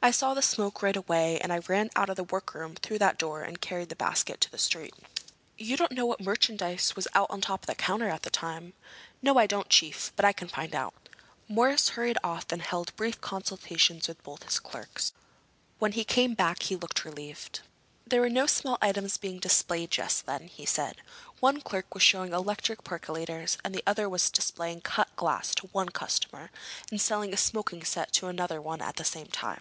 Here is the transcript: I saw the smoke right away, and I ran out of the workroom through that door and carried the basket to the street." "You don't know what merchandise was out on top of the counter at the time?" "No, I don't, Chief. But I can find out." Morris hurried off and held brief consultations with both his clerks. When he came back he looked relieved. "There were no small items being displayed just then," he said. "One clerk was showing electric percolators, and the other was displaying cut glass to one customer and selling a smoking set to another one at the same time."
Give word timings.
I 0.00 0.12
saw 0.12 0.32
the 0.32 0.42
smoke 0.42 0.80
right 0.80 0.96
away, 0.96 1.40
and 1.40 1.52
I 1.52 1.58
ran 1.58 1.90
out 1.96 2.08
of 2.08 2.14
the 2.14 2.22
workroom 2.22 2.76
through 2.76 3.00
that 3.00 3.18
door 3.18 3.42
and 3.42 3.60
carried 3.60 3.88
the 3.88 3.96
basket 3.96 4.40
to 4.42 4.50
the 4.50 4.56
street." 4.56 4.94
"You 5.58 5.76
don't 5.76 5.90
know 5.90 6.06
what 6.06 6.20
merchandise 6.20 6.94
was 6.94 7.08
out 7.16 7.28
on 7.30 7.40
top 7.40 7.64
of 7.64 7.66
the 7.66 7.74
counter 7.74 8.08
at 8.08 8.22
the 8.22 8.30
time?" 8.30 8.74
"No, 9.22 9.38
I 9.38 9.48
don't, 9.48 9.68
Chief. 9.68 10.12
But 10.14 10.24
I 10.24 10.32
can 10.32 10.46
find 10.46 10.72
out." 10.72 10.94
Morris 11.48 11.90
hurried 11.90 12.16
off 12.22 12.46
and 12.52 12.62
held 12.62 12.94
brief 12.94 13.20
consultations 13.20 14.06
with 14.06 14.22
both 14.22 14.44
his 14.44 14.60
clerks. 14.60 15.12
When 15.80 15.92
he 15.92 16.04
came 16.04 16.34
back 16.34 16.62
he 16.62 16.76
looked 16.76 17.04
relieved. 17.04 17.60
"There 18.06 18.20
were 18.20 18.30
no 18.30 18.46
small 18.46 18.78
items 18.80 19.16
being 19.18 19.40
displayed 19.40 19.90
just 19.90 20.26
then," 20.26 20.46
he 20.46 20.64
said. 20.64 21.02
"One 21.40 21.60
clerk 21.60 21.92
was 21.92 22.04
showing 22.04 22.32
electric 22.32 22.84
percolators, 22.84 23.58
and 23.64 23.74
the 23.74 23.82
other 23.84 24.08
was 24.08 24.30
displaying 24.30 24.80
cut 24.80 25.14
glass 25.16 25.56
to 25.56 25.66
one 25.72 25.88
customer 25.88 26.52
and 26.88 27.00
selling 27.00 27.34
a 27.34 27.36
smoking 27.36 27.82
set 27.84 28.12
to 28.14 28.28
another 28.28 28.62
one 28.62 28.80
at 28.80 28.94
the 28.94 29.04
same 29.04 29.26
time." 29.26 29.60